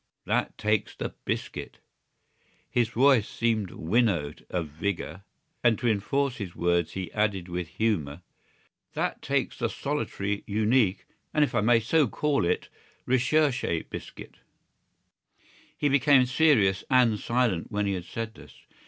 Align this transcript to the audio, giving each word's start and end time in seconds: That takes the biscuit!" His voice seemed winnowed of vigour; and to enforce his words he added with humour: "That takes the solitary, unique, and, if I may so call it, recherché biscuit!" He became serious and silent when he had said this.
That 0.25 0.57
takes 0.57 0.95
the 0.95 1.13
biscuit!" 1.25 1.77
His 2.67 2.89
voice 2.89 3.27
seemed 3.29 3.69
winnowed 3.69 4.43
of 4.49 4.65
vigour; 4.69 5.21
and 5.63 5.77
to 5.77 5.87
enforce 5.87 6.37
his 6.37 6.55
words 6.55 6.93
he 6.93 7.11
added 7.11 7.47
with 7.47 7.67
humour: 7.67 8.23
"That 8.95 9.21
takes 9.21 9.59
the 9.59 9.69
solitary, 9.69 10.43
unique, 10.47 11.05
and, 11.35 11.43
if 11.43 11.53
I 11.53 11.61
may 11.61 11.79
so 11.79 12.07
call 12.07 12.45
it, 12.45 12.67
recherché 13.07 13.87
biscuit!" 13.91 14.37
He 15.77 15.87
became 15.87 16.25
serious 16.25 16.83
and 16.89 17.19
silent 17.19 17.71
when 17.71 17.85
he 17.85 17.93
had 17.93 18.05
said 18.05 18.33
this. 18.33 18.55